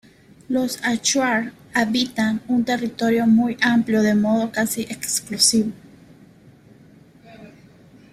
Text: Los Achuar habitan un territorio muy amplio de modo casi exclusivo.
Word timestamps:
Los 0.49 0.79
Achuar 0.83 1.53
habitan 1.75 2.41
un 2.47 2.65
territorio 2.65 3.27
muy 3.27 3.55
amplio 3.61 4.01
de 4.01 4.15
modo 4.15 4.51
casi 4.51 4.81
exclusivo. 4.81 5.73